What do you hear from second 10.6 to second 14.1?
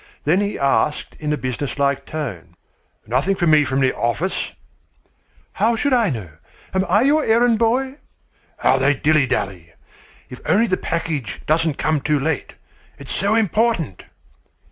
the package doesn't come too late. It's so important!"